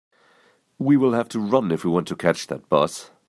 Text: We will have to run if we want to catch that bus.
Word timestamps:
We 0.79 0.97
will 0.97 1.13
have 1.13 1.29
to 1.29 1.39
run 1.39 1.71
if 1.71 1.85
we 1.85 1.91
want 1.91 2.07
to 2.07 2.15
catch 2.15 2.47
that 2.47 2.67
bus. 2.69 3.11